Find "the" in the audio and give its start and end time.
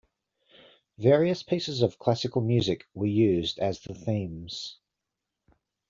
3.81-3.93